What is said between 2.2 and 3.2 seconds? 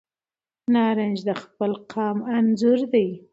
انځور دی.